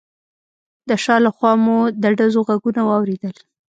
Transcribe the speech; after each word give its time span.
د 0.89 0.91
شا 1.03 1.15
له 1.25 1.31
خوا 1.35 1.51
مو 1.63 1.77
د 2.01 2.03
ډزو 2.17 2.39
غږونه 2.47 2.81
واورېدل. 2.85 3.33